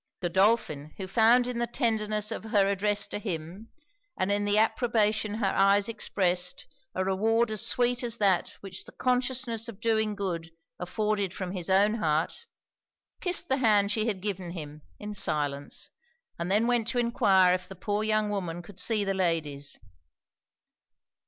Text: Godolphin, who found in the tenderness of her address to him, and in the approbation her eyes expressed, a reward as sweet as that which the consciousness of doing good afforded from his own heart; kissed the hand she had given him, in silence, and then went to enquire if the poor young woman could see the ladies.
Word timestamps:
Godolphin, 0.19 0.95
who 0.97 1.05
found 1.07 1.45
in 1.45 1.59
the 1.59 1.67
tenderness 1.67 2.31
of 2.31 2.45
her 2.45 2.65
address 2.67 3.07
to 3.09 3.19
him, 3.19 3.69
and 4.17 4.31
in 4.31 4.45
the 4.45 4.57
approbation 4.57 5.35
her 5.35 5.53
eyes 5.55 5.87
expressed, 5.87 6.65
a 6.95 7.05
reward 7.05 7.51
as 7.51 7.63
sweet 7.67 8.01
as 8.01 8.17
that 8.17 8.49
which 8.61 8.85
the 8.85 8.93
consciousness 8.93 9.67
of 9.67 9.79
doing 9.79 10.15
good 10.15 10.49
afforded 10.79 11.35
from 11.35 11.51
his 11.51 11.69
own 11.69 11.93
heart; 11.99 12.47
kissed 13.19 13.47
the 13.47 13.57
hand 13.57 13.91
she 13.91 14.07
had 14.07 14.23
given 14.23 14.53
him, 14.53 14.81
in 14.97 15.13
silence, 15.13 15.91
and 16.39 16.49
then 16.51 16.65
went 16.65 16.87
to 16.87 16.97
enquire 16.97 17.53
if 17.53 17.67
the 17.67 17.75
poor 17.75 18.03
young 18.03 18.31
woman 18.31 18.63
could 18.63 18.79
see 18.79 19.03
the 19.03 19.13
ladies. 19.13 19.77